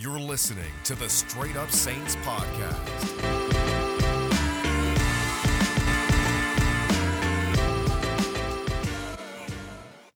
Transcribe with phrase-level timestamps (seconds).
[0.00, 3.60] You're listening to the Straight Up Saints podcast.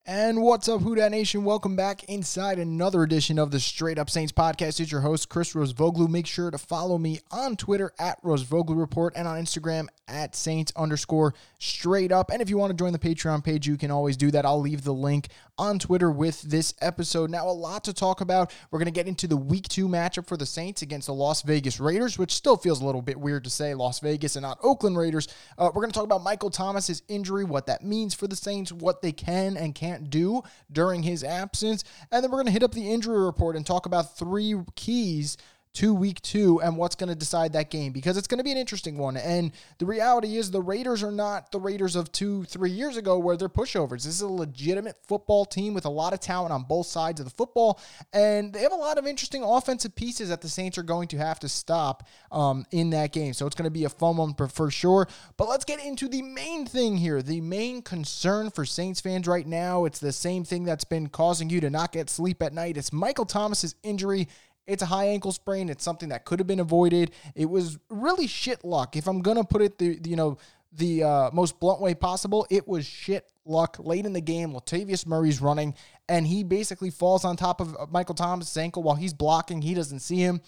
[0.06, 1.44] And what's up, Who Dat Nation?
[1.44, 4.80] Welcome back inside another edition of the Straight Up Saints podcast.
[4.80, 6.08] It's your host, Chris Rosvoglou.
[6.08, 10.72] Make sure to follow me on Twitter at Rosvoglou Report and on Instagram at Saints
[10.76, 12.30] underscore straight up.
[12.30, 14.44] And if you want to join the Patreon page, you can always do that.
[14.44, 17.30] I'll leave the link on Twitter with this episode.
[17.30, 18.52] Now, a lot to talk about.
[18.70, 21.42] We're going to get into the week two matchup for the Saints against the Las
[21.42, 24.58] Vegas Raiders, which still feels a little bit weird to say Las Vegas and not
[24.62, 25.28] Oakland Raiders.
[25.56, 28.72] Uh, we're going to talk about Michael Thomas's injury, what that means for the Saints,
[28.72, 31.84] what they can and can't do during his absence.
[32.10, 35.36] And then we're going to hit up the injury report and talk about three keys
[35.74, 38.52] to week two and what's going to decide that game because it's going to be
[38.52, 39.16] an interesting one.
[39.16, 43.18] And the reality is, the Raiders are not the Raiders of two, three years ago
[43.18, 44.04] where they're pushovers.
[44.04, 47.26] This is a legitimate football team with a lot of talent on both sides of
[47.26, 47.80] the football.
[48.12, 51.18] And they have a lot of interesting offensive pieces that the Saints are going to
[51.18, 53.32] have to stop um, in that game.
[53.32, 55.08] So it's going to be a fun one for sure.
[55.36, 57.20] But let's get into the main thing here.
[57.20, 61.50] The main concern for Saints fans right now, it's the same thing that's been causing
[61.50, 62.76] you to not get sleep at night.
[62.76, 64.28] It's Michael Thomas's injury
[64.66, 65.68] it's a high ankle sprain.
[65.68, 67.10] It's something that could have been avoided.
[67.34, 68.96] It was really shit luck.
[68.96, 70.38] If I'm gonna put it the you know
[70.72, 74.52] the uh, most blunt way possible, it was shit luck late in the game.
[74.52, 75.74] Latavius Murray's running,
[76.08, 79.62] and he basically falls on top of Michael Thomas' ankle while he's blocking.
[79.62, 80.40] He doesn't see him,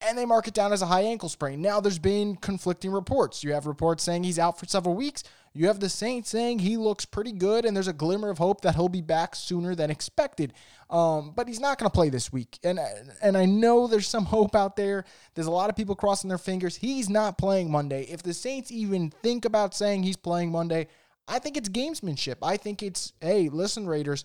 [0.00, 1.62] and they mark it down as a high ankle sprain.
[1.62, 3.44] Now, there's been conflicting reports.
[3.44, 5.22] You have reports saying he's out for several weeks.
[5.52, 8.60] You have the Saints saying he looks pretty good, and there's a glimmer of hope
[8.60, 10.52] that he'll be back sooner than expected.
[10.88, 12.78] Um, but he's not going to play this week, and
[13.20, 15.04] and I know there's some hope out there.
[15.34, 16.76] There's a lot of people crossing their fingers.
[16.76, 18.04] He's not playing Monday.
[18.04, 20.86] If the Saints even think about saying he's playing Monday,
[21.26, 22.36] I think it's gamesmanship.
[22.42, 24.24] I think it's hey, listen, Raiders,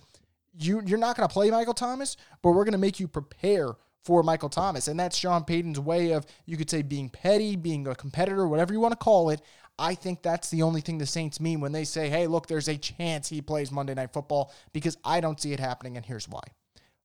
[0.59, 3.69] you you're not going to play Michael Thomas, but we're going to make you prepare
[4.05, 4.87] for Michael Thomas.
[4.87, 8.71] And that's Sean Payton's way of, you could say, being petty, being a competitor, whatever
[8.71, 9.41] you want to call it.
[9.77, 12.69] I think that's the only thing the Saints mean when they say, hey, look, there's
[12.69, 16.29] a chance he plays Monday Night Football because I don't see it happening, and here's
[16.29, 16.44] why.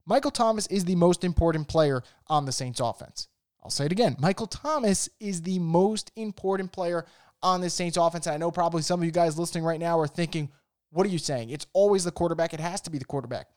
[0.07, 3.29] Michael Thomas is the most important player on the Saints offense.
[3.63, 4.17] I'll say it again.
[4.19, 7.05] Michael Thomas is the most important player
[7.43, 8.27] on the Saints offense.
[8.27, 10.51] And I know probably some of you guys listening right now are thinking,
[10.91, 11.51] what are you saying?
[11.51, 12.55] It's always the quarterback.
[12.55, 13.49] It has to be the quarterback.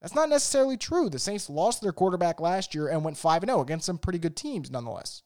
[0.00, 1.08] That's not necessarily true.
[1.08, 4.36] The Saints lost their quarterback last year and went 5 0 against some pretty good
[4.36, 5.22] teams nonetheless.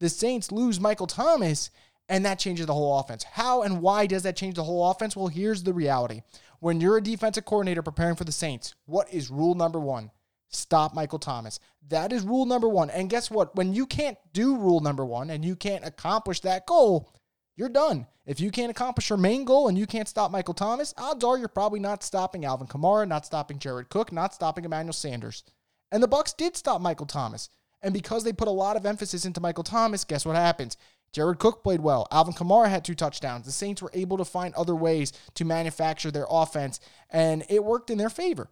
[0.00, 1.70] The Saints lose Michael Thomas
[2.08, 3.22] and that changes the whole offense.
[3.24, 5.16] How and why does that change the whole offense?
[5.16, 6.22] Well, here's the reality.
[6.60, 10.10] When you're a defensive coordinator preparing for the Saints, what is rule number one?
[10.48, 11.60] Stop Michael Thomas.
[11.88, 12.90] That is rule number one.
[12.90, 13.54] And guess what?
[13.54, 17.12] When you can't do rule number one and you can't accomplish that goal,
[17.56, 18.06] you're done.
[18.24, 21.38] If you can't accomplish your main goal and you can't stop Michael Thomas, odds are
[21.38, 25.44] you're probably not stopping Alvin Kamara, not stopping Jared Cook, not stopping Emmanuel Sanders.
[25.90, 27.48] And the Bucs did stop Michael Thomas.
[27.80, 30.76] And because they put a lot of emphasis into Michael Thomas, guess what happens?
[31.12, 32.06] Jared Cook played well.
[32.10, 33.46] Alvin Kamara had two touchdowns.
[33.46, 36.80] The Saints were able to find other ways to manufacture their offense,
[37.10, 38.48] and it worked in their favor.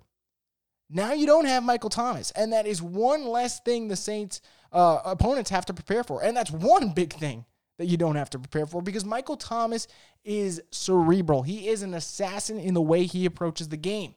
[0.89, 4.41] Now you don't have Michael Thomas, and that is one less thing the Saints'
[4.72, 6.22] uh, opponents have to prepare for.
[6.22, 7.45] And that's one big thing
[7.78, 9.87] that you don't have to prepare for because Michael Thomas
[10.25, 11.43] is cerebral.
[11.43, 14.15] He is an assassin in the way he approaches the game.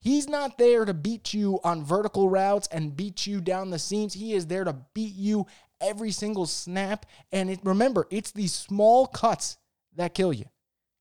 [0.00, 4.14] He's not there to beat you on vertical routes and beat you down the seams.
[4.14, 5.46] He is there to beat you
[5.82, 7.06] every single snap.
[7.32, 9.58] And it, remember, it's these small cuts
[9.96, 10.46] that kill you.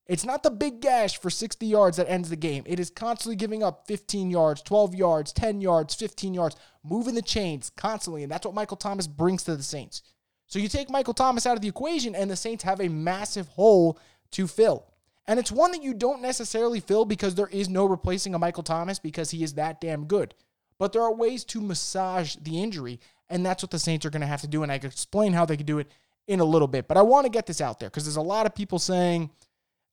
[0.08, 2.64] It's not the big gash for 60 yards that ends the game.
[2.66, 7.22] It is constantly giving up 15 yards, 12 yards, 10 yards, 15 yards, moving the
[7.22, 8.24] chains constantly.
[8.24, 10.02] And that's what Michael Thomas brings to the Saints.
[10.47, 13.48] So you take Michael Thomas out of the equation, and the Saints have a massive
[13.48, 13.98] hole
[14.31, 14.86] to fill.
[15.28, 18.63] And it's one that you don't necessarily fill because there is no replacing a Michael
[18.63, 20.34] Thomas because he is that damn good.
[20.78, 23.00] But there are ways to massage the injury.
[23.31, 24.62] And that's what the Saints are going to have to do.
[24.64, 25.92] And I can explain how they can do it
[26.28, 26.88] in a little bit.
[26.88, 29.31] But I want to get this out there because there's a lot of people saying,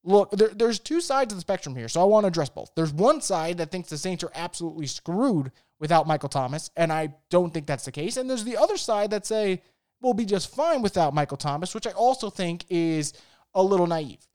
[0.04, 1.88] look, there, there's two sides of the spectrum here.
[1.88, 2.70] So I want to address both.
[2.74, 6.70] There's one side that thinks the Saints are absolutely screwed without Michael Thomas.
[6.76, 8.16] And I don't think that's the case.
[8.16, 9.62] And there's the other side that say,
[10.00, 13.12] we'll be just fine without Michael Thomas, which I also think is
[13.54, 14.26] a little naive.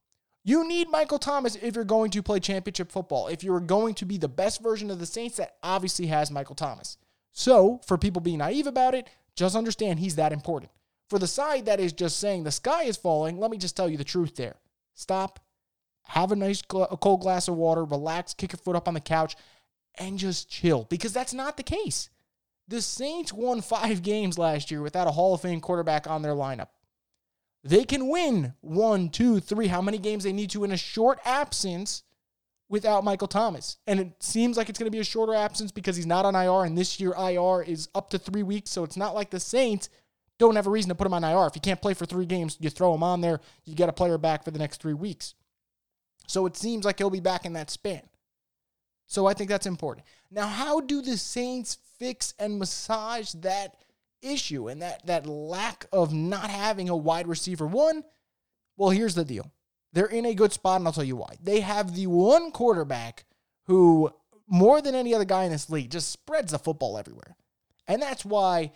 [0.44, 3.28] You need Michael Thomas if you're going to play championship football.
[3.28, 6.56] If you're going to be the best version of the Saints, that obviously has Michael
[6.56, 6.98] Thomas.
[7.34, 10.72] So, for people being naive about it, just understand he's that important.
[11.10, 13.90] For the side that is just saying the sky is falling, let me just tell
[13.90, 14.56] you the truth there.
[14.94, 15.40] Stop,
[16.04, 19.00] have a nice a cold glass of water, relax, kick your foot up on the
[19.00, 19.36] couch,
[19.96, 22.10] and just chill because that's not the case.
[22.68, 26.34] The Saints won five games last year without a Hall of Fame quarterback on their
[26.34, 26.70] lineup.
[27.64, 31.20] They can win one, two, three, how many games they need to in a short
[31.26, 32.04] absence
[32.70, 33.78] without Michael Thomas.
[33.88, 36.36] And it seems like it's going to be a shorter absence because he's not on
[36.36, 38.72] IR, and this year IR is up to three weeks.
[38.72, 39.90] So it's not like the Saints
[40.40, 41.48] don't have a reason to put him on IR.
[41.48, 43.94] If he can't play for three games, you throw him on there, you get a
[43.94, 45.36] player back for the next three weeks.
[46.28, 48.02] So it seems like he'll be back in that span.
[49.06, 50.06] So I think that's important.
[50.32, 53.76] Now, how do the Saints fix and massage that
[54.22, 58.04] issue and that, that lack of not having a wide receiver one?
[58.78, 59.52] Well, here's the deal.
[59.94, 61.36] They're in a good spot, and I'll tell you why.
[61.42, 63.26] They have the one quarterback
[63.66, 64.12] who,
[64.48, 67.36] more than any other guy in this league, just spreads the football everywhere.
[67.88, 68.72] And that's why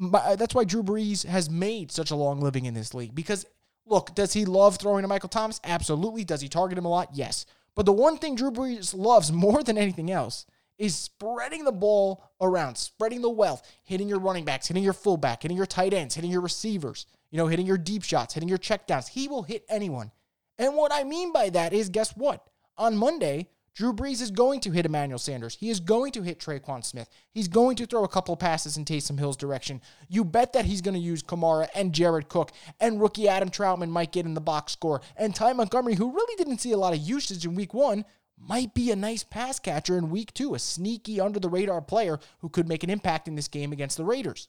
[0.00, 3.14] uh, that's why Drew Brees has made such a long living in this league.
[3.14, 3.46] Because
[3.86, 5.60] look, does he love throwing to Michael Thomas?
[5.64, 6.24] Absolutely.
[6.24, 7.10] Does he target him a lot?
[7.12, 7.46] Yes.
[7.74, 10.46] But the one thing Drew Brees loves more than anything else
[10.78, 15.42] is spreading the ball around, spreading the wealth, hitting your running backs, hitting your fullback,
[15.42, 18.58] hitting your tight ends, hitting your receivers, you know, hitting your deep shots, hitting your
[18.58, 19.08] checkdowns.
[19.08, 20.12] He will hit anyone.
[20.58, 22.48] And what I mean by that is guess what?
[22.76, 25.56] On Monday, Drew Brees is going to hit Emmanuel Sanders.
[25.60, 27.08] He is going to hit Tre'Quan Smith.
[27.30, 29.80] He's going to throw a couple passes in Taysom Hill's direction.
[30.08, 32.50] You bet that he's going to use Kamara and Jared Cook,
[32.80, 35.00] and rookie Adam Trautman might get in the box score.
[35.16, 38.04] And Ty Montgomery, who really didn't see a lot of usage in week one,
[38.36, 42.18] might be a nice pass catcher in week two, a sneaky under the radar player
[42.40, 44.48] who could make an impact in this game against the Raiders.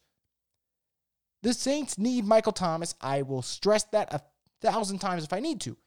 [1.43, 2.95] The Saints need Michael Thomas.
[2.99, 4.21] I will stress that a
[4.59, 5.77] thousand times if I need to.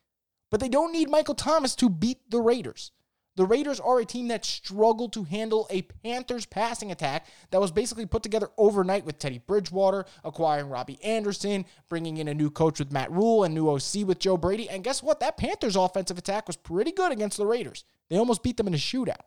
[0.53, 2.93] But they don't need Michael Thomas to beat the Raiders.
[3.37, 7.73] The Raiders are a team that struggled to handle a Panthers passing attack that was
[7.73, 12.79] basically put together overnight with Teddy Bridgewater, acquiring Robbie Anderson, bringing in a new coach
[12.79, 14.69] with Matt Rhule and new OC with Joe Brady.
[14.69, 15.21] And guess what?
[15.21, 17.85] That Panthers offensive attack was pretty good against the Raiders.
[18.11, 19.25] They almost beat them in a shootout.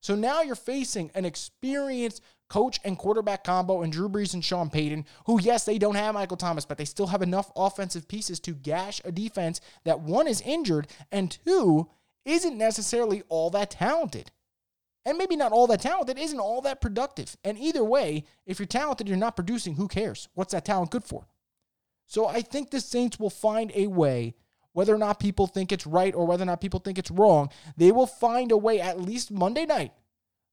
[0.00, 4.68] So now you're facing an experienced coach and quarterback combo and Drew Brees and Sean
[4.68, 8.38] Payton, who, yes, they don't have Michael Thomas, but they still have enough offensive pieces
[8.40, 11.88] to gash a defense that one is injured and two
[12.26, 14.30] isn't necessarily all that talented.
[15.06, 17.36] And maybe not all that talented isn't all that productive.
[17.42, 20.28] And either way, if you're talented, you're not producing, who cares?
[20.34, 21.26] What's that talent good for?
[22.06, 24.34] So I think the Saints will find a way,
[24.72, 27.48] whether or not people think it's right or whether or not people think it's wrong,
[27.76, 29.92] they will find a way at least Monday night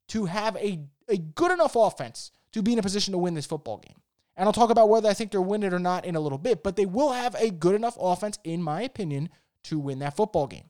[0.09, 3.45] to have a, a good enough offense to be in a position to win this
[3.45, 3.97] football game.
[4.35, 6.63] And I'll talk about whether I think they're winning or not in a little bit,
[6.63, 9.29] but they will have a good enough offense, in my opinion,
[9.63, 10.69] to win that football game.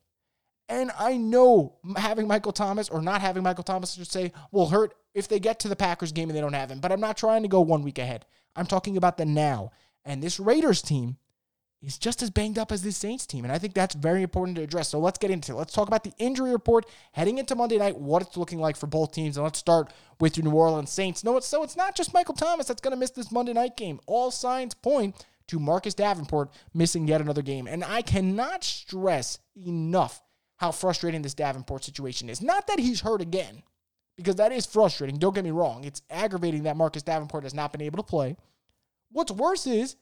[0.69, 4.67] And I know having Michael Thomas or not having Michael Thomas, I should say, will
[4.67, 6.79] hurt if they get to the Packers game and they don't have him.
[6.79, 8.25] But I'm not trying to go one week ahead.
[8.55, 9.71] I'm talking about the now.
[10.03, 11.17] And this Raiders team
[11.81, 13.43] is just as banged up as this Saints team.
[13.43, 14.89] And I think that's very important to address.
[14.89, 15.55] So let's get into it.
[15.55, 18.87] Let's talk about the injury report heading into Monday night, what it's looking like for
[18.87, 19.37] both teams.
[19.37, 21.23] And let's start with your New Orleans Saints.
[21.23, 23.77] No, it's, so it's not just Michael Thomas that's going to miss this Monday night
[23.77, 23.99] game.
[24.07, 25.15] All signs point
[25.47, 27.67] to Marcus Davenport missing yet another game.
[27.67, 30.21] And I cannot stress enough
[30.57, 32.41] how frustrating this Davenport situation is.
[32.41, 33.61] Not that he's hurt again,
[34.15, 35.19] because that is frustrating.
[35.19, 35.83] Don't get me wrong.
[35.83, 38.35] It's aggravating that Marcus Davenport has not been able to play.
[39.11, 39.95] What's worse is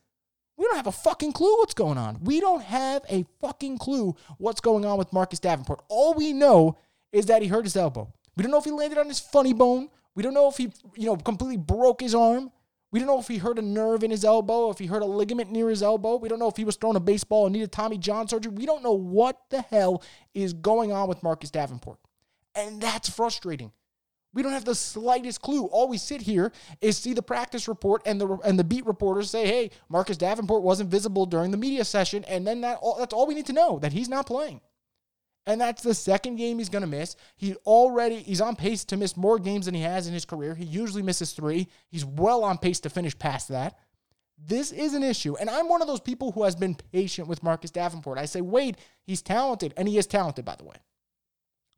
[0.57, 2.19] we don't have a fucking clue what's going on.
[2.23, 5.81] We don't have a fucking clue what's going on with Marcus Davenport.
[5.89, 6.77] All we know
[7.11, 8.13] is that he hurt his elbow.
[8.35, 9.89] We don't know if he landed on his funny bone.
[10.15, 12.51] We don't know if he, you know, completely broke his arm.
[12.91, 15.05] We don't know if he hurt a nerve in his elbow, if he hurt a
[15.05, 16.15] ligament near his elbow.
[16.15, 18.53] We don't know if he was throwing a baseball and needed Tommy John surgery.
[18.53, 20.01] We don't know what the hell
[20.33, 21.99] is going on with Marcus Davenport.
[22.55, 23.73] And that's frustrating.
[24.35, 25.65] We don't have the slightest clue.
[25.65, 26.51] All we sit here
[26.81, 30.61] is see the practice report and the and the beat reporters say, "Hey, Marcus Davenport
[30.61, 33.79] wasn't visible during the media session," and then that that's all we need to know
[33.79, 34.61] that he's not playing
[35.47, 37.15] and that's the second game he's going to miss.
[37.35, 40.55] He already he's on pace to miss more games than he has in his career.
[40.55, 41.67] He usually misses 3.
[41.89, 43.77] He's well on pace to finish past that.
[44.37, 47.41] This is an issue, and I'm one of those people who has been patient with
[47.41, 48.17] Marcus Davenport.
[48.17, 50.75] I say, "Wait, he's talented, and he is talented by the way."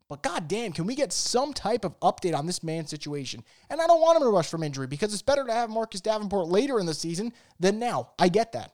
[0.09, 3.43] But goddamn, can we get some type of update on this man's situation?
[3.69, 5.99] And I don't want him to rush from injury because it's better to have Marcus
[5.99, 8.11] Davenport later in the season than now.
[8.17, 8.73] I get that.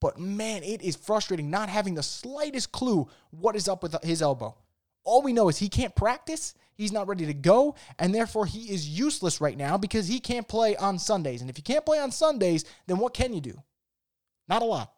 [0.00, 4.22] But man, it is frustrating not having the slightest clue what is up with his
[4.22, 4.56] elbow.
[5.04, 8.72] All we know is he can't practice, he's not ready to go, and therefore he
[8.72, 11.42] is useless right now because he can't play on Sundays.
[11.42, 13.62] And if you can't play on Sundays, then what can you do?
[14.48, 14.93] Not a lot.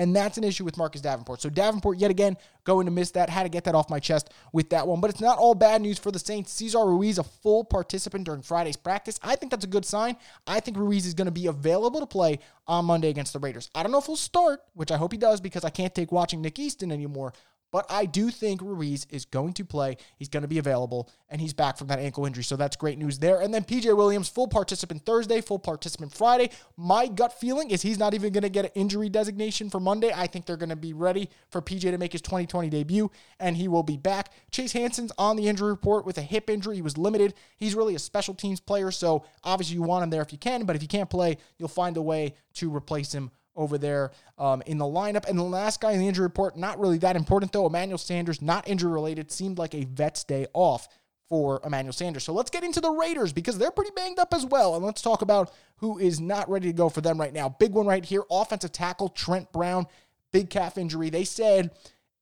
[0.00, 1.42] And that's an issue with Marcus Davenport.
[1.42, 3.28] So Davenport, yet again, going to miss that.
[3.28, 4.98] Had to get that off my chest with that one.
[4.98, 6.50] But it's not all bad news for the Saints.
[6.50, 9.20] Cesar Ruiz, a full participant during Friday's practice.
[9.22, 10.16] I think that's a good sign.
[10.46, 13.68] I think Ruiz is going to be available to play on Monday against the Raiders.
[13.74, 16.10] I don't know if he'll start, which I hope he does because I can't take
[16.10, 17.34] watching Nick Easton anymore.
[17.70, 19.96] But I do think Ruiz is going to play.
[20.16, 22.42] He's going to be available, and he's back from that ankle injury.
[22.42, 23.40] So that's great news there.
[23.40, 26.50] And then PJ Williams, full participant Thursday, full participant Friday.
[26.76, 30.10] My gut feeling is he's not even going to get an injury designation for Monday.
[30.14, 33.56] I think they're going to be ready for PJ to make his 2020 debut, and
[33.56, 34.32] he will be back.
[34.50, 36.76] Chase Hansen's on the injury report with a hip injury.
[36.76, 37.34] He was limited.
[37.56, 40.64] He's really a special teams player, so obviously you want him there if you can,
[40.64, 44.62] but if you can't play, you'll find a way to replace him over there um,
[44.66, 45.28] in the lineup.
[45.28, 47.66] And the last guy in the injury report, not really that important though.
[47.66, 50.88] Emmanuel Sanders, not injury related, seemed like a vet's day off
[51.28, 52.24] for Emmanuel Sanders.
[52.24, 54.74] So let's get into the Raiders because they're pretty banged up as well.
[54.74, 57.48] And let's talk about who is not ready to go for them right now.
[57.50, 59.86] Big one right here offensive tackle Trent Brown,
[60.32, 61.10] big calf injury.
[61.10, 61.70] They said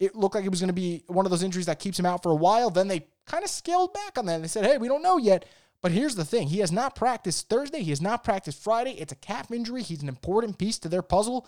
[0.00, 2.06] it looked like it was going to be one of those injuries that keeps him
[2.06, 2.70] out for a while.
[2.70, 4.42] Then they kind of scaled back on that.
[4.42, 5.44] They said, hey, we don't know yet.
[5.80, 7.82] But here's the thing he has not practiced Thursday.
[7.82, 8.92] He has not practiced Friday.
[8.92, 9.82] It's a calf injury.
[9.82, 11.46] He's an important piece to their puzzle.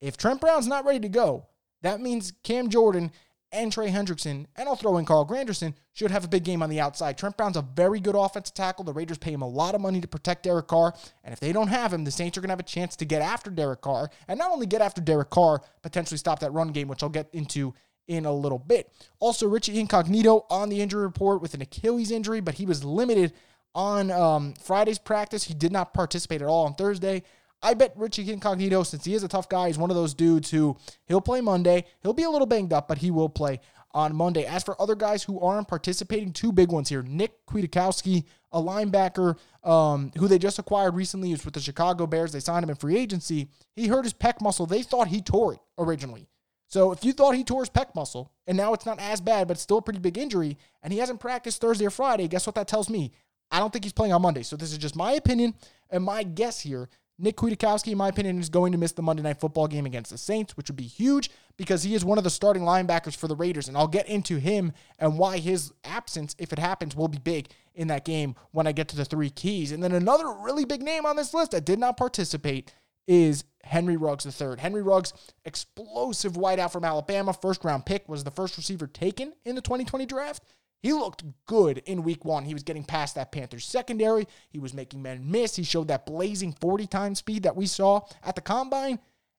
[0.00, 1.46] If Trent Brown's not ready to go,
[1.82, 3.12] that means Cam Jordan
[3.52, 6.70] and Trey Hendrickson, and I'll throw in Carl Granderson, should have a big game on
[6.70, 7.18] the outside.
[7.18, 8.84] Trent Brown's a very good offensive tackle.
[8.84, 10.94] The Raiders pay him a lot of money to protect Derek Carr.
[11.22, 13.04] And if they don't have him, the Saints are going to have a chance to
[13.04, 14.10] get after Derek Carr.
[14.26, 17.28] And not only get after Derek Carr, potentially stop that run game, which I'll get
[17.34, 17.74] into
[18.08, 18.90] in a little bit.
[19.20, 23.32] Also, Richie Incognito on the injury report with an Achilles injury, but he was limited
[23.74, 25.44] on um, Friday's practice.
[25.44, 27.22] He did not participate at all on Thursday.
[27.62, 30.50] I bet Richie Incognito, since he is a tough guy, he's one of those dudes
[30.50, 30.76] who
[31.06, 31.84] he'll play Monday.
[32.02, 33.60] He'll be a little banged up, but he will play
[33.94, 34.44] on Monday.
[34.44, 37.02] As for other guys who aren't participating, two big ones here.
[37.02, 42.32] Nick Kwiatkowski, a linebacker um, who they just acquired recently, is with the Chicago Bears.
[42.32, 43.48] They signed him in free agency.
[43.76, 44.66] He hurt his pec muscle.
[44.66, 46.28] They thought he tore it originally.
[46.68, 49.46] So if you thought he tore his pec muscle, and now it's not as bad,
[49.46, 52.46] but it's still a pretty big injury, and he hasn't practiced Thursday or Friday, guess
[52.46, 53.12] what that tells me?
[53.52, 54.42] I don't think he's playing on Monday.
[54.42, 55.54] So this is just my opinion
[55.90, 56.88] and my guess here.
[57.18, 60.10] Nick Kwiatkowski, in my opinion, is going to miss the Monday Night Football game against
[60.10, 63.28] the Saints, which would be huge because he is one of the starting linebackers for
[63.28, 63.68] the Raiders.
[63.68, 67.48] And I'll get into him and why his absence, if it happens, will be big
[67.74, 69.70] in that game when I get to the three keys.
[69.70, 72.74] And then another really big name on this list that did not participate
[73.06, 74.56] is Henry Ruggs III.
[74.58, 75.12] Henry Ruggs,
[75.44, 80.06] explosive wideout from Alabama, first round pick, was the first receiver taken in the 2020
[80.06, 80.42] draft.
[80.82, 82.44] He looked good in week one.
[82.44, 84.26] He was getting past that Panthers secondary.
[84.50, 85.54] He was making men miss.
[85.54, 88.98] He showed that blazing 40 time speed that we saw at the combine,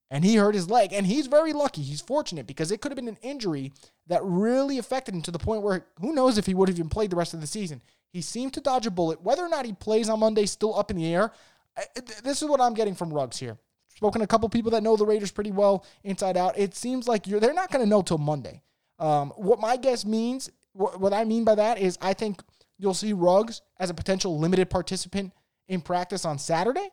[0.09, 0.93] and he hurt his leg.
[0.93, 1.81] And he's very lucky.
[1.81, 3.73] He's fortunate because it could have been an injury
[4.07, 6.89] that really affected him to the point where who knows if he would have even
[6.89, 7.81] played the rest of the season.
[8.13, 9.21] He seemed to dodge a bullet.
[9.21, 11.31] Whether or not he plays on Monday, still up in the air.
[12.23, 13.57] This is what I'm getting from Ruggs here.
[13.89, 16.57] Spoken to a couple people that know the Raiders pretty well inside out.
[16.57, 18.61] It seems like they're not going to know till Monday.
[18.99, 22.41] Um, what my guess means what I mean by that is I think
[22.77, 25.33] you'll see Ruggs as a potential limited participant
[25.67, 26.89] in practice on Saturday,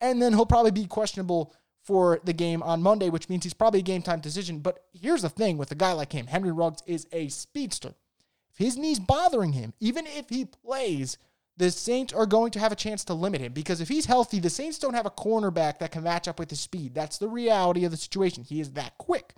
[0.00, 3.80] and then he'll probably be questionable for the game on Monday, which means he's probably
[3.80, 4.58] a game time decision.
[4.58, 7.94] But here's the thing with a guy like him Henry Ruggs is a speedster.
[8.52, 11.16] If his knee's bothering him, even if he plays,
[11.56, 14.38] the Saints are going to have a chance to limit him because if he's healthy,
[14.38, 16.94] the Saints don't have a cornerback that can match up with his speed.
[16.94, 18.44] That's the reality of the situation.
[18.44, 19.34] He is that quick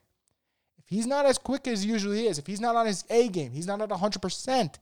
[0.91, 3.53] he's not as quick as he usually is, if he's not on his A game,
[3.53, 4.75] he's not at 100%,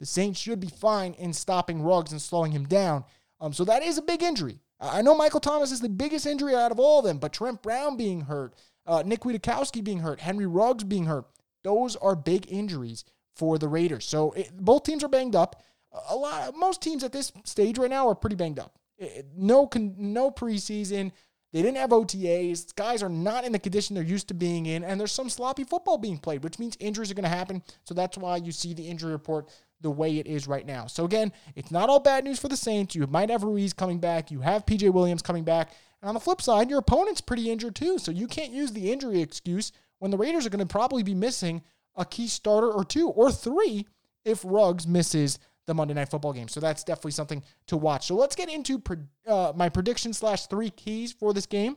[0.00, 3.04] the Saints should be fine in stopping Ruggs and slowing him down.
[3.40, 4.58] Um, so that is a big injury.
[4.80, 7.62] I know Michael Thomas is the biggest injury out of all of them, but Trent
[7.62, 8.54] Brown being hurt,
[8.86, 11.26] uh, Nick Kwiatkowski being hurt, Henry Ruggs being hurt,
[11.62, 13.04] those are big injuries
[13.36, 14.04] for the Raiders.
[14.04, 15.62] So it, both teams are banged up.
[16.08, 18.78] A lot, most teams at this stage right now are pretty banged up.
[18.98, 21.12] It, no, no preseason.
[21.54, 22.74] They didn't have OTAs.
[22.74, 25.62] Guys are not in the condition they're used to being in, and there's some sloppy
[25.62, 27.62] football being played, which means injuries are going to happen.
[27.84, 29.48] So that's why you see the injury report
[29.80, 30.88] the way it is right now.
[30.88, 32.96] So again, it's not all bad news for the Saints.
[32.96, 34.32] You might have Ruiz coming back.
[34.32, 35.70] You have PJ Williams coming back.
[36.02, 37.98] And on the flip side, your opponent's pretty injured too.
[38.00, 39.70] So you can't use the injury excuse
[40.00, 41.62] when the Raiders are going to probably be missing
[41.94, 43.86] a key starter or two or three
[44.24, 46.48] if Ruggs misses the Monday Night Football game.
[46.48, 48.06] So that's definitely something to watch.
[48.06, 48.82] So let's get into
[49.26, 51.76] uh, my prediction slash three keys for this game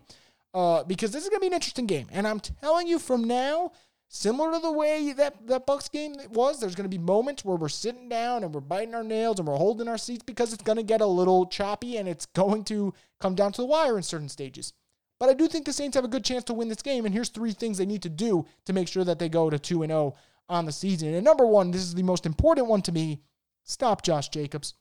[0.53, 2.07] uh, because this is going to be an interesting game.
[2.11, 3.71] And I'm telling you from now,
[4.09, 7.57] similar to the way that, that Bucs game was, there's going to be moments where
[7.57, 10.63] we're sitting down and we're biting our nails and we're holding our seats because it's
[10.63, 13.97] going to get a little choppy and it's going to come down to the wire
[13.97, 14.73] in certain stages.
[15.19, 17.05] But I do think the Saints have a good chance to win this game.
[17.05, 19.57] And here's three things they need to do to make sure that they go to
[19.57, 20.15] 2 0
[20.49, 21.13] on the season.
[21.13, 23.21] And number one, this is the most important one to me
[23.67, 24.73] Stop Josh Jacobs.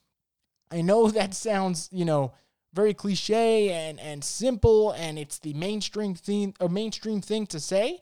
[0.71, 2.33] I know that sounds, you know,
[2.73, 8.01] very cliche and, and simple, and it's the mainstream thing, a mainstream thing to say,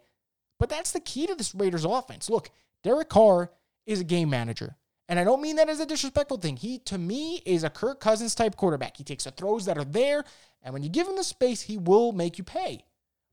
[0.59, 2.29] but that's the key to this Raiders offense.
[2.29, 2.49] Look,
[2.83, 3.51] Derek Carr
[3.85, 4.75] is a game manager.
[5.07, 6.57] And I don't mean that as a disrespectful thing.
[6.57, 8.97] He, to me, is a Kirk Cousins type quarterback.
[8.97, 10.23] He takes the throws that are there,
[10.63, 12.83] and when you give him the space, he will make you pay.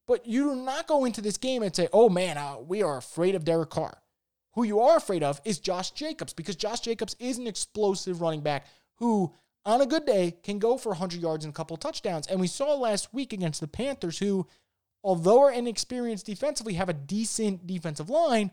[0.07, 2.99] But you do not go into this game and say, oh man, uh, we are
[2.99, 4.02] afraid of Derek Carr.
[4.55, 8.43] Who you are afraid of is Josh Jacobs because Josh Jacobs is an explosive running
[8.43, 8.67] back
[8.97, 9.33] who,
[9.65, 12.27] on a good day, can go for 100 yards and a couple touchdowns.
[12.27, 14.47] And we saw last week against the Panthers, who,
[15.03, 18.51] although are inexperienced defensively, have a decent defensive line.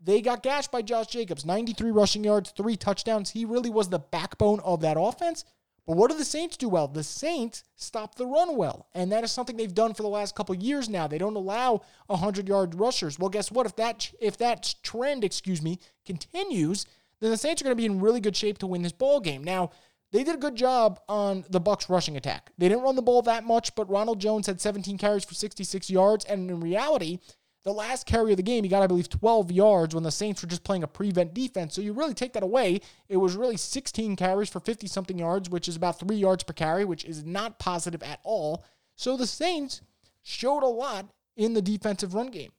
[0.00, 3.30] They got gashed by Josh Jacobs 93 rushing yards, three touchdowns.
[3.30, 5.44] He really was the backbone of that offense.
[5.86, 6.86] But what do the Saints do well?
[6.86, 8.86] The Saints stop the run well.
[8.94, 11.08] And that is something they've done for the last couple years now.
[11.08, 13.18] They don't allow 100-yard rushers.
[13.18, 13.66] Well, guess what?
[13.66, 16.86] If that if that trend, excuse me, continues,
[17.20, 19.20] then the Saints are going to be in really good shape to win this ball
[19.20, 19.42] game.
[19.42, 19.70] Now,
[20.12, 22.52] they did a good job on the Bucs rushing attack.
[22.58, 25.88] They didn't run the ball that much, but Ronald Jones had 17 carries for 66
[25.88, 27.18] yards, and in reality,
[27.64, 30.42] the last carry of the game, he got, I believe, 12 yards when the Saints
[30.42, 31.74] were just playing a prevent defense.
[31.74, 32.80] So you really take that away.
[33.08, 36.52] It was really 16 carries for 50 something yards, which is about three yards per
[36.52, 38.64] carry, which is not positive at all.
[38.96, 39.80] So the Saints
[40.22, 42.50] showed a lot in the defensive run game.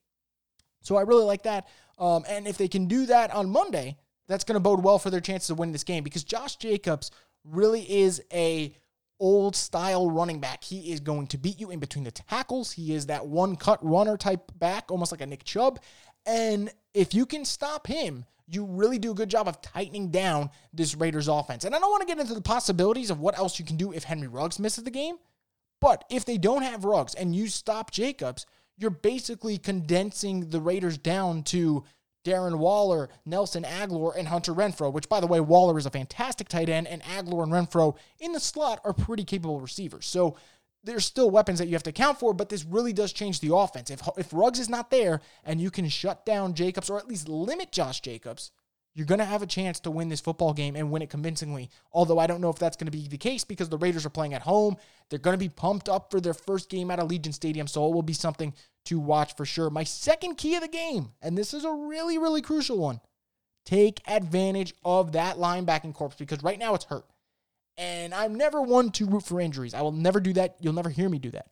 [0.82, 1.68] So I really like that.
[2.00, 5.10] Um, and if they can do that on Monday, that's going to bode well for
[5.10, 7.12] their chances of winning this game because Josh Jacobs
[7.44, 8.74] really is a
[9.20, 10.64] old style running back.
[10.64, 12.72] He is going to beat you in between the tackles.
[12.72, 15.80] He is that one cut runner type back, almost like a Nick Chubb.
[16.26, 20.50] And if you can stop him, you really do a good job of tightening down
[20.74, 21.64] this Raiders offense.
[21.64, 23.94] And I don't want to get into the possibilities of what else you can do
[23.94, 25.16] if Henry Ruggs misses the game.
[25.80, 28.46] But if they don't have Ruggs and you stop Jacobs,
[28.78, 31.84] you're basically condensing the Raiders down to
[32.24, 36.48] Darren Waller, Nelson Agholor, and Hunter Renfrow, which, by the way, Waller is a fantastic
[36.48, 40.06] tight end, and Agholor and Renfrow in the slot are pretty capable receivers.
[40.06, 40.36] So
[40.84, 43.56] there's still weapons that you have to account for, but this really does change the
[43.56, 43.90] offense.
[43.90, 47.30] If, if Ruggs is not there and you can shut down Jacobs or at least
[47.30, 48.52] limit Josh Jacobs,
[48.96, 51.70] you're going to have a chance to win this football game and win it convincingly.
[51.92, 54.12] Although I don't know if that's going to be the case because the Raiders are
[54.12, 54.78] playing at home.
[55.10, 57.94] They're going to be pumped up for their first game at Allegiant Stadium, so it
[57.94, 58.54] will be something
[58.86, 59.70] to watch for sure.
[59.70, 63.02] My second key of the game, and this is a really, really crucial one
[63.66, 67.06] take advantage of that linebacking corpse because right now it's hurt.
[67.78, 69.74] And I'm never one to root for injuries.
[69.74, 70.58] I will never do that.
[70.60, 71.48] You'll never hear me do that.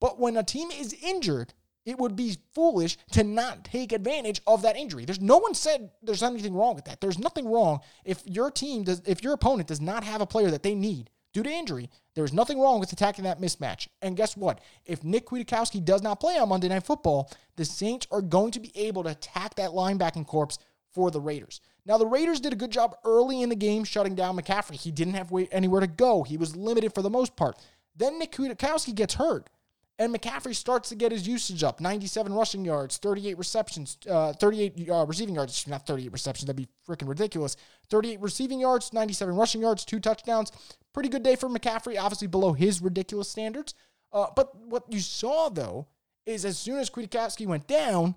[0.00, 1.52] But when a team is injured,
[1.86, 5.04] it would be foolish to not take advantage of that injury.
[5.06, 7.00] There's no one said there's anything wrong with that.
[7.00, 10.50] There's nothing wrong if your team does if your opponent does not have a player
[10.50, 11.88] that they need due to injury.
[12.14, 13.88] There's nothing wrong with attacking that mismatch.
[14.02, 14.60] And guess what?
[14.84, 18.60] If Nick Kwiatkowski does not play on Monday Night Football, the Saints are going to
[18.60, 20.58] be able to attack that linebacking corpse
[20.92, 21.60] for the Raiders.
[21.84, 24.74] Now, the Raiders did a good job early in the game shutting down McCaffrey.
[24.74, 26.22] He didn't have anywhere to go.
[26.22, 27.56] He was limited for the most part.
[27.94, 29.50] Then Nick Kwiatkowski gets hurt.
[29.98, 34.90] And McCaffrey starts to get his usage up 97 rushing yards, 38 receptions, uh, 38
[34.90, 35.66] uh, receiving yards.
[35.66, 37.56] Not 38 receptions, that'd be freaking ridiculous.
[37.88, 40.52] 38 receiving yards, 97 rushing yards, two touchdowns.
[40.92, 43.74] Pretty good day for McCaffrey, obviously below his ridiculous standards.
[44.12, 45.86] Uh, but what you saw, though,
[46.26, 48.16] is as soon as Kwiatkowski went down,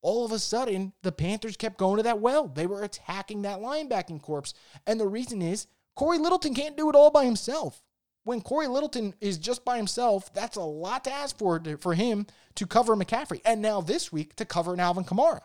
[0.00, 2.48] all of a sudden the Panthers kept going to that well.
[2.48, 4.54] They were attacking that linebacking corpse.
[4.86, 7.82] And the reason is Cory Littleton can't do it all by himself
[8.24, 11.94] when Cory Littleton is just by himself, that's a lot to ask for to, for
[11.94, 13.40] him to cover McCaffrey.
[13.44, 15.40] And now this week to cover an Alvin Kamara.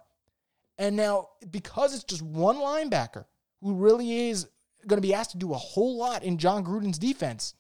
[0.78, 3.26] And now because it's just one linebacker
[3.62, 4.48] who really is
[4.86, 7.56] going to be asked to do a whole lot in Jon Gruden's defense,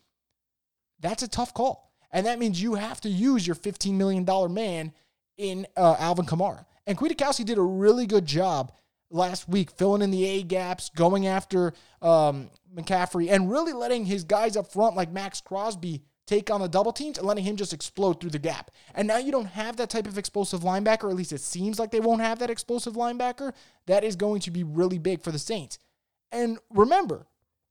[0.99, 1.91] that's a tough call.
[2.11, 4.93] And that means you have to use your $15 million man
[5.37, 6.65] in uh, Alvin Kamara.
[6.85, 8.71] And Kwiatkowski did a really good job
[9.09, 14.23] last week, filling in the A gaps, going after um, McCaffrey, and really letting his
[14.23, 17.73] guys up front, like Maxx Crosby, take on the double teams and letting him just
[17.73, 18.69] explode through the gap.
[18.93, 21.91] And now you don't have that type of explosive linebacker, at least it seems like
[21.91, 23.53] they won't have that explosive linebacker.
[23.87, 25.79] That is going to be really big for the Saints.
[26.31, 27.25] And remember,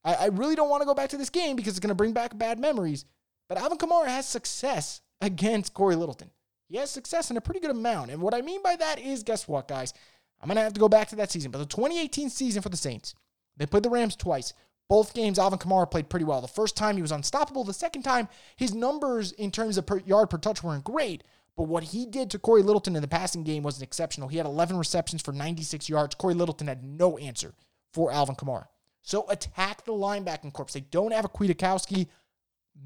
[0.04, 1.94] I, I really don't want to go back to this game because it's going to
[1.94, 3.04] bring back bad memories.
[3.48, 6.30] But Alvin Kamara has success against Cory Littleton.
[6.68, 8.10] He has success in a pretty good amount.
[8.10, 9.92] And what I mean by that is, guess what, guys?
[10.40, 11.50] I'm going to have to go back to that season.
[11.50, 13.14] But the 2018 season for the Saints,
[13.56, 14.52] they played the Rams twice.
[14.88, 16.40] Both games, Alvin Kamara played pretty well.
[16.40, 17.64] The first time he was unstoppable.
[17.64, 21.24] The second time, his numbers in terms of per yard per touch weren't great.
[21.56, 24.28] But what he did to Cory Littleton in the passing game was exceptional.
[24.28, 26.14] He had 11 receptions for 96 yards.
[26.14, 27.54] Cory Littleton had no answer
[27.92, 28.66] for Alvin Kamara.
[29.02, 30.72] So attack the linebacking corps.
[30.72, 32.08] They don't have a Kwiatkowski.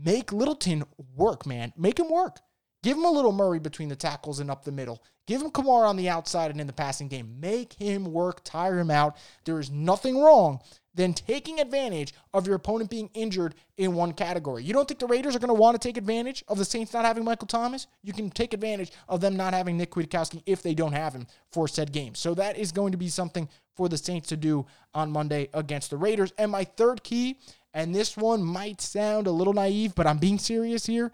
[0.03, 0.85] Make Littleton
[1.17, 1.73] work, man.
[1.77, 2.41] Make him work.
[2.83, 5.03] Give him a little Murray between the tackles and up the middle.
[5.27, 7.41] Give him Kamara on the outside and in the passing game.
[7.41, 9.17] Make him work, tire him out.
[9.45, 10.61] There is nothing wrong
[10.95, 14.65] than taking advantage of your opponent being injured in one category.
[14.65, 16.93] You don't think the Raiders are going to want to take advantage of the Saints
[16.93, 17.87] not having Michael Thomas?
[18.03, 21.27] You can take advantage of them not having Nick Kwiatkowski if they don't have him
[21.53, 22.15] for said game.
[22.15, 25.91] So that is going to be something for the Saints to do on Monday against
[25.91, 26.33] the Raiders.
[26.39, 27.39] And my third key,
[27.73, 31.13] and this one might sound a little naive, but I'm being serious here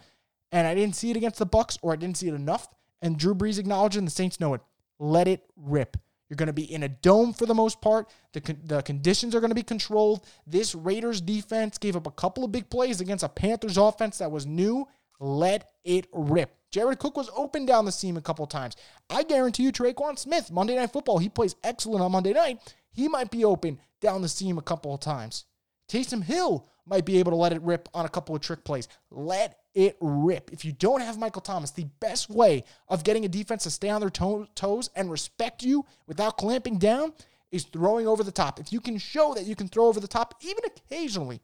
[0.53, 2.69] And I didn't see it against the Bucs, or I didn't see it enough.
[3.03, 4.63] And Drew Brees acknowledging the Saints know it.
[4.99, 5.97] Let it rip.
[6.29, 8.09] You're going to be in a dome for the most part.
[8.33, 10.25] The, con- the conditions are going to be controlled.
[10.47, 14.31] This Raiders defense gave up a couple of big plays against a Panthers offense that
[14.31, 14.87] was new.
[15.21, 16.55] Let it rip.
[16.71, 18.77] Jared Cook was open down the seam a couple times.
[19.09, 22.59] I guarantee you, Tre'Quan Smith, Monday Night Football, he plays excellent on Monday night.
[22.91, 25.47] He might be open down the seam a couple of times.
[25.89, 28.89] Taysom Hill might be able to let it rip on a couple of trick plays.
[29.11, 30.51] Let it rip.
[30.53, 33.91] If you don't have Michael Thomas, the best way of getting a defense to stay
[33.91, 37.13] on their to- toes and respect you without clamping down
[37.53, 38.59] is throwing over the top.
[38.59, 41.43] If you can show that you can throw over the top, even occasionally,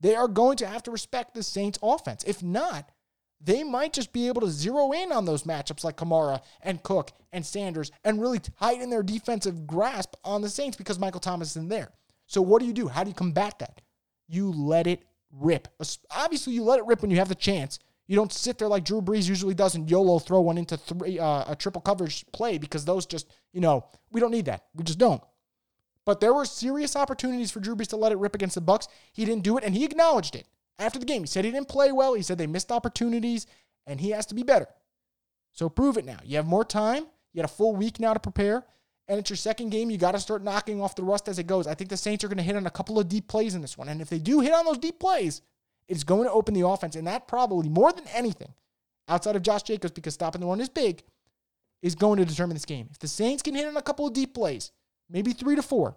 [0.00, 2.22] they are going to have to respect the Saints offense.
[2.24, 2.88] If not,
[3.40, 7.10] they might just be able to zero in on those matchups like Kamara and Cook
[7.32, 11.68] and Sanders and really tighten their defensive grasp on the Saints because Michael Thomas isn't
[11.68, 11.90] there.
[12.26, 12.86] So what do you do?
[12.86, 13.80] How do you combat that?
[14.28, 15.02] You let it
[15.38, 15.68] rip.
[16.10, 17.78] Obviously, you let it rip when you have the chance.
[18.06, 21.18] You don't sit there like Drew Brees usually does and YOLO throw one into three
[21.18, 24.66] uh, a triple coverage play because those just you know we don't need that.
[24.74, 25.22] We just don't.
[26.04, 28.86] But there were serious opportunities for Drew Brees to let it rip against the Bucs.
[29.12, 30.46] He didn't do it, and he acknowledged it
[30.78, 31.22] after the game.
[31.22, 32.14] He said he didn't play well.
[32.14, 33.46] He said they missed opportunities,
[33.86, 34.68] and he has to be better.
[35.50, 36.18] So prove it now.
[36.24, 37.06] You have more time.
[37.32, 38.64] You had a full week now to prepare
[39.08, 41.46] and it's your second game, you got to start knocking off the rust as it
[41.46, 41.66] goes.
[41.66, 43.62] I think the Saints are going to hit on a couple of deep plays in
[43.62, 43.88] this one.
[43.88, 45.42] And if they do hit on those deep plays,
[45.88, 46.96] it's going to open the offense.
[46.96, 48.52] And that probably, more than anything,
[49.08, 51.04] outside of Josh Jacobs, because stopping the run is big,
[51.82, 52.88] is going to determine this game.
[52.90, 54.72] If the Saints can hit on a couple of deep plays,
[55.08, 55.96] maybe three to four,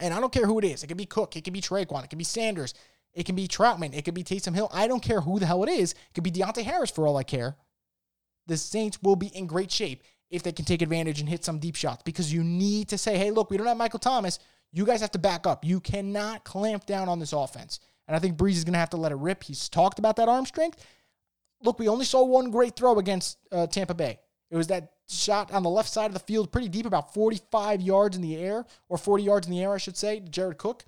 [0.00, 0.82] and I don't care who it is.
[0.82, 2.74] It could be Cook, it could be Tre'Quan, it could be Sanders,
[3.14, 3.94] it can be Trautman.
[3.94, 4.70] it could be Taysom Hill.
[4.72, 5.92] I don't care who the hell it is.
[5.92, 7.56] It could be Deonte Harris for all I care.
[8.46, 11.58] The Saints will be in great shape if they can take advantage and hit some
[11.58, 14.38] deep shots because you need to say, hey, look, we don't have Michael Thomas.
[14.72, 15.62] You guys have to back up.
[15.64, 17.78] You cannot clamp down on this offense.
[18.08, 19.44] And I think Brees is going to have to let it rip.
[19.44, 20.84] He's talked about that arm strength.
[21.62, 24.18] Look, we only saw one great throw against uh, Tampa Bay.
[24.50, 27.82] It was that shot on the left side of the field, pretty deep, about 45
[27.82, 30.84] yards in the air, or 40 yards in the air, I should say, Jared Cook.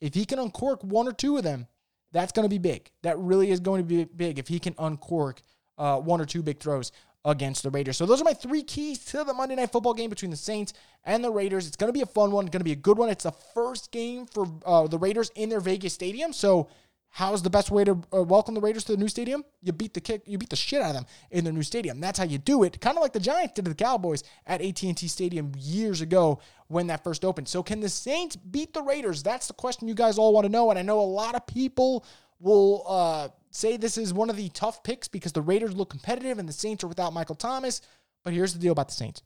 [0.00, 1.66] If he can uncork one or two of them,
[2.10, 2.90] that's going to be big.
[3.02, 5.42] That really is going to be big if he can uncork
[5.76, 6.90] uh, one or two big throws
[7.28, 7.98] against the Raiders.
[7.98, 10.72] So those are my three keys to the Monday Night Football game between the Saints
[11.04, 11.66] and the Raiders.
[11.66, 12.46] It's going to be a fun one.
[12.46, 13.10] It's going to be a good one.
[13.10, 16.32] It's the first game for uh, the Raiders in their Vegas stadium.
[16.32, 16.70] So
[17.10, 19.44] how's the best way to uh, welcome the Raiders to the new stadium?
[19.62, 22.00] You beat the kick, you beat the shit out of them in their new stadium.
[22.00, 22.80] That's how you do it.
[22.80, 26.86] Kind of like the Giants did to the Cowboys at AT&T Stadium years ago when
[26.86, 27.46] that first opened.
[27.46, 29.22] So can the Saints beat the Raiders?
[29.22, 30.70] That's the question you guys all want to know.
[30.70, 32.06] And I know a lot of people
[32.40, 36.38] will uh, say this is one of the tough picks because the Raiders look competitive
[36.38, 37.80] and the Saints are without Michael Thomas.
[38.24, 39.22] But here's the deal about the Saints.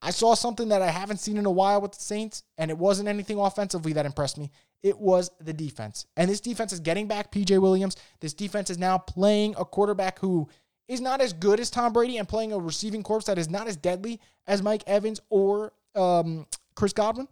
[0.00, 2.78] I saw something that I haven't seen in a while with the Saints, and it
[2.78, 4.50] wasn't anything offensively that impressed me.
[4.82, 6.06] It was the defense.
[6.16, 7.96] And this defense is getting back PJ Williams.
[8.20, 10.48] This defense is now playing a quarterback who
[10.88, 13.68] is not as good as Tom Brady and playing a receiving corps that is not
[13.68, 17.28] as deadly as Mike Evans or um, Chris Godwin.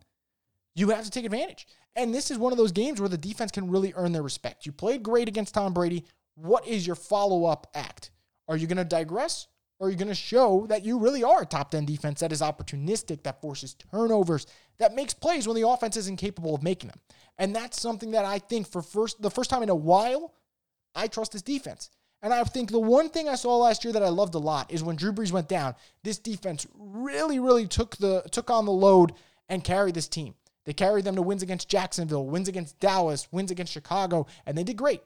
[0.76, 1.66] You have to take advantage.
[1.96, 4.64] And this is one of those games where the defense can really earn their respect.
[4.64, 6.04] You played great against Tom Brady.
[6.42, 8.10] What is your follow up act?
[8.48, 9.46] Are you going to digress?
[9.78, 12.32] Or are you going to show that you really are a top 10 defense that
[12.32, 14.46] is opportunistic, that forces turnovers,
[14.78, 17.00] that makes plays when the offense is incapable of making them?
[17.38, 20.34] And that's something that I think for first the first time in a while,
[20.94, 21.90] I trust this defense.
[22.22, 24.70] And I think the one thing I saw last year that I loved a lot
[24.70, 25.74] is when Drew Brees went down,
[26.04, 29.14] this defense really, really took the took on the load
[29.48, 30.34] and carried this team.
[30.66, 34.64] They carried them to wins against Jacksonville, wins against Dallas, wins against Chicago, and they
[34.64, 35.00] did great.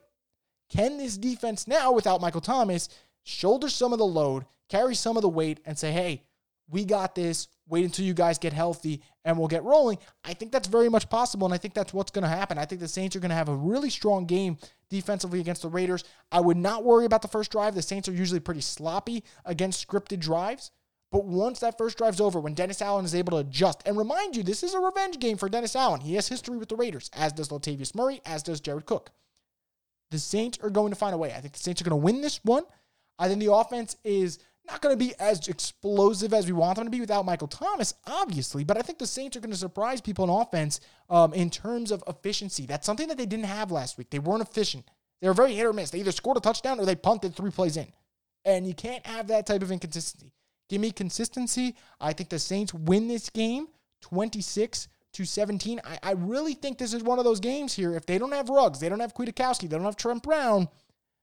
[0.69, 2.89] Can this defense now, without Michael Thomas,
[3.23, 6.23] shoulder some of the load, carry some of the weight, and say, hey,
[6.69, 7.47] we got this.
[7.67, 9.97] Wait until you guys get healthy and we'll get rolling.
[10.23, 12.57] I think that's very much possible, and I think that's what's going to happen.
[12.57, 14.57] I think the Saints are going to have a really strong game
[14.89, 16.03] defensively against the Raiders.
[16.31, 17.73] I would not worry about the first drive.
[17.73, 20.69] The Saints are usually pretty sloppy against scripted drives.
[21.11, 24.35] But once that first drive's over, when Dennis Allen is able to adjust, and remind
[24.35, 26.01] you, this is a revenge game for Dennis Allen.
[26.01, 29.11] He has history with the Raiders, as does Latavius Murray, as does Jared Cook.
[30.15, 31.33] The Saints are going to find a way.
[31.33, 32.63] I think the Saints are going to win this one.
[33.19, 36.85] I think the offense is not going to be as explosive as we want them
[36.85, 38.63] to be without Michael Thomas, obviously.
[38.63, 41.91] But I think the Saints are going to surprise people in offense um, in terms
[41.91, 42.65] of efficiency.
[42.65, 44.09] That's something that they didn't have last week.
[44.09, 44.89] They weren't efficient.
[45.21, 45.89] They were very hit or miss.
[45.89, 47.91] They either scored a touchdown or they punted three plays in.
[48.45, 50.31] And you can't have that type of inconsistency.
[50.69, 51.75] Give me consistency.
[51.99, 53.67] I think the Saints win this game
[54.03, 55.81] 26 to 17.
[55.83, 57.95] I, I really think this is one of those games here.
[57.95, 60.69] If they don't have Ruggs, they don't have Kwiatkowski, they don't have Trent Brown,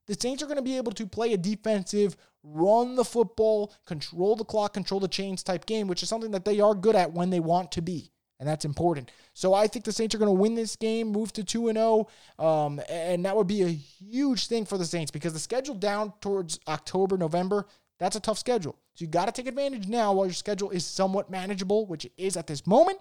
[0.07, 4.35] the Saints are going to be able to play a defensive, run the football, control
[4.37, 7.13] the clock, control the chains type game, which is something that they are good at
[7.13, 8.11] when they want to be.
[8.41, 9.13] and that's important.
[9.35, 11.79] So I think the Saints are going to win this game, move to 2 and
[11.79, 12.09] 0,
[12.41, 16.13] um, and that would be a huge thing for the Saints because the schedule down
[16.21, 17.67] towards October, November,
[18.01, 18.77] that's a tough schedule.
[18.95, 22.13] So you got to take advantage now while your schedule is somewhat manageable, which it
[22.17, 22.99] is at this moment.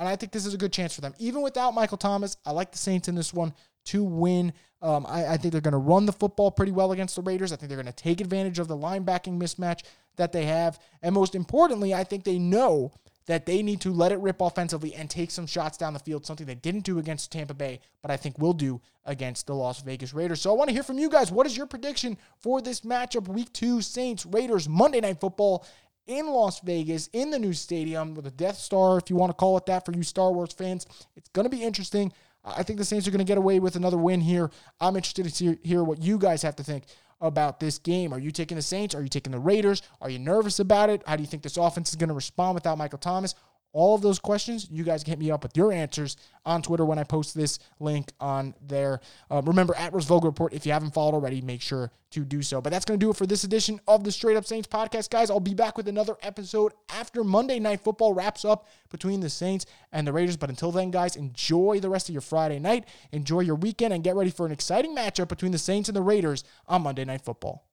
[0.00, 1.14] And I think this is a good chance for them.
[1.18, 3.52] Even without Michael Thomas, I like the Saints in this one
[3.84, 4.54] to win.
[4.80, 7.52] Um, I, I, think they're going to run the football pretty well against the Raiders.
[7.52, 9.82] I think they're going to take advantage of the linebacking mismatch
[10.16, 10.78] that they have.
[11.02, 12.92] And most importantly, I think they know
[13.26, 16.24] that they need to let it rip offensively and take some shots down the field,
[16.24, 19.82] something they didn't do against Tampa Bay, but I think will do against the Las
[19.82, 20.40] Vegas Raiders.
[20.40, 21.30] So I want to hear from you guys.
[21.30, 25.66] What is your prediction for this matchup, week two, Saints, Raiders, Monday Night Football?
[26.10, 29.34] In Las Vegas in the new stadium with a Death Star, if you want to
[29.34, 30.84] call it that for you Star Wars fans.
[31.14, 32.12] It's going to be interesting.
[32.44, 34.50] I think the Saints are going to get away with another win here.
[34.80, 36.84] I'm interested to hear what you guys have to think
[37.20, 38.12] about this game.
[38.12, 38.94] Are you taking the Saints?
[38.94, 39.82] Are you taking the Raiders?
[40.00, 41.02] Are you nervous about it?
[41.06, 43.36] How do you think this offense is going to respond without Michael Thomas?
[43.72, 46.84] All of those questions, you guys can hit me up with your answers on Twitter
[46.84, 49.00] when I post this link on there.
[49.30, 52.60] Uh, remember, at Rosvoglou Report, if you haven't followed already, make sure to do so.
[52.60, 55.10] But that's going to do it for this edition of the Straight Up Saints podcast,
[55.10, 55.30] guys.
[55.30, 59.66] I'll be back with another episode after Monday Night Football wraps up between the Saints
[59.92, 60.36] and the Raiders.
[60.36, 64.02] But until then, guys, enjoy the rest of your Friday night, enjoy your weekend, and
[64.02, 67.22] get ready for an exciting matchup between the Saints and the Raiders on Monday Night
[67.22, 67.69] Football.